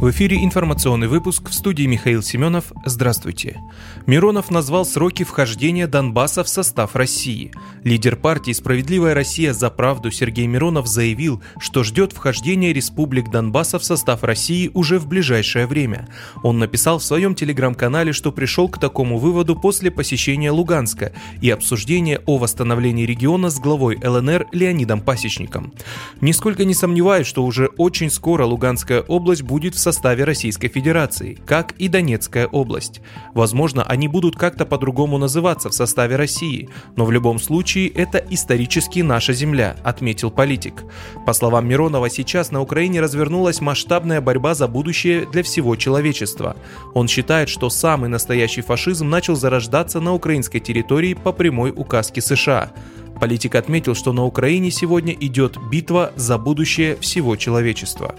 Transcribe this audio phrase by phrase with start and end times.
[0.00, 2.66] В эфире информационный выпуск в студии Михаил Семенов.
[2.84, 3.60] Здравствуйте.
[4.06, 7.50] Миронов назвал сроки вхождения Донбасса в состав России.
[7.82, 13.84] Лидер партии «Справедливая Россия за правду» Сергей Миронов заявил, что ждет вхождения республик Донбасса в
[13.84, 16.06] состав России уже в ближайшее время.
[16.44, 22.20] Он написал в своем телеграм-канале, что пришел к такому выводу после посещения Луганска и обсуждения
[22.24, 25.72] о восстановлении региона с главой ЛНР Леонидом Пасечником.
[26.20, 31.72] Нисколько не сомневаюсь, что уже очень скоро Луганская область будет в составе Российской Федерации, как
[31.78, 33.00] и Донецкая область.
[33.32, 39.00] Возможно, они будут как-то по-другому называться в составе России, но в любом случае это исторически
[39.00, 40.84] наша земля, отметил политик.
[41.24, 46.54] По словам Миронова, сейчас на Украине развернулась масштабная борьба за будущее для всего человечества.
[46.92, 52.72] Он считает, что самый настоящий фашизм начал зарождаться на украинской территории по прямой указке США.
[53.20, 58.14] Политик отметил, что на Украине сегодня идет битва за будущее всего человечества.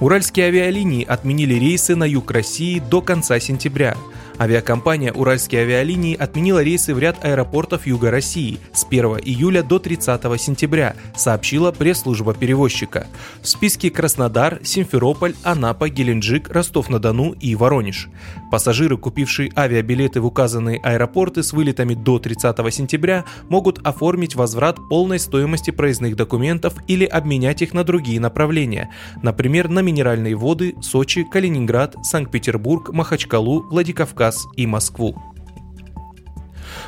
[0.00, 3.96] Уральские авиалинии отменили рейсы на юг России до конца сентября–
[4.38, 10.22] Авиакомпания «Уральские авиалинии» отменила рейсы в ряд аэропортов Юга России с 1 июля до 30
[10.38, 13.06] сентября, сообщила пресс-служба перевозчика.
[13.40, 18.08] В списке Краснодар, Симферополь, Анапа, Геленджик, Ростов-на-Дону и Воронеж.
[18.50, 25.18] Пассажиры, купившие авиабилеты в указанные аэропорты с вылетами до 30 сентября, могут оформить возврат полной
[25.18, 28.90] стоимости проездных документов или обменять их на другие направления,
[29.22, 35.16] например, на минеральные воды, Сочи, Калининград, Санкт-Петербург, Махачкалу, Владикавказ Кавказ и Москву.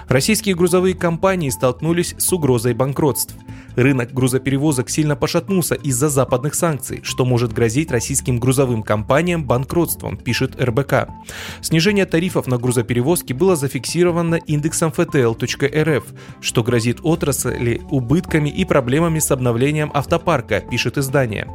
[0.09, 3.35] Российские грузовые компании столкнулись с угрозой банкротств–
[3.79, 10.61] Рынок грузоперевозок сильно пошатнулся из-за западных санкций, что может грозить российским грузовым компаниям банкротством, пишет
[10.61, 11.07] РБК.
[11.61, 16.03] Снижение тарифов на грузоперевозки было зафиксировано индексом ftl.rf,
[16.41, 21.47] что грозит отрасли убытками и проблемами с обновлением автопарка, пишет издание.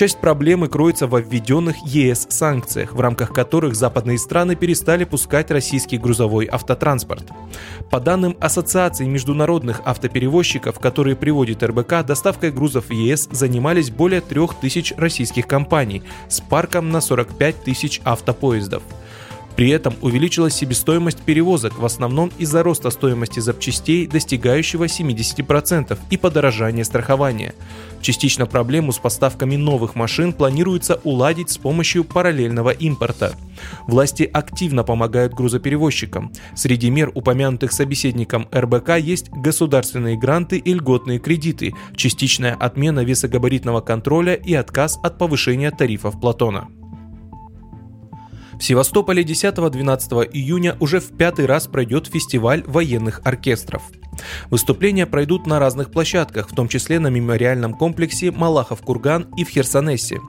[0.00, 5.98] Часть проблемы кроется во введенных ЕС санкциях, в рамках которых западные страны перестали пускать российский
[5.98, 7.24] грузовой автотранспорт.
[7.90, 14.22] По данным Ассоциации международных автоперевозчиков, которые приводят будет РБК, доставкой грузов в ЕС занимались более
[14.22, 18.82] 3000 российских компаний с парком на 45 тысяч автопоездов.
[19.56, 26.84] При этом увеличилась себестоимость перевозок, в основном из-за роста стоимости запчастей, достигающего 70% и подорожания
[26.84, 27.54] страхования.
[28.00, 33.34] Частично проблему с поставками новых машин планируется уладить с помощью параллельного импорта.
[33.86, 36.32] Власти активно помогают грузоперевозчикам.
[36.54, 44.34] Среди мер, упомянутых собеседником РБК, есть государственные гранты и льготные кредиты, частичная отмена весогабаритного контроля
[44.34, 46.68] и отказ от повышения тарифов Платона.
[48.60, 53.84] В Севастополе 10-12 июня уже в пятый раз пройдет фестиваль военных оркестров–
[54.50, 60.20] Выступления пройдут на разных площадках, в том числе на мемориальном комплексе Малахов-Курган и в Херсонесе.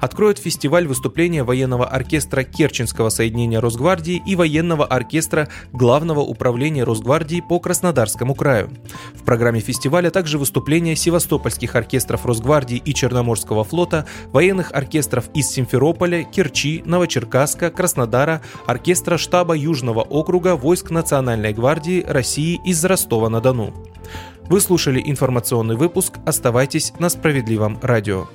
[0.00, 7.58] Откроют фестиваль выступления военного оркестра Керченского соединения Росгвардии и военного оркестра Главного управления Росгвардии по
[7.60, 8.70] Краснодарскому краю.
[9.14, 16.24] В программе фестиваля также выступления севастопольских оркестров Росгвардии и Черноморского флота, военных оркестров из Симферополя,
[16.24, 23.72] Керчи, Новочеркасска, Краснодара, оркестра штаба Южного округа войск Национальной гвардии России из Ростова-на-Дону.
[24.48, 26.18] Вы слушали информационный выпуск.
[26.26, 28.26] Оставайтесь на справедливом радио.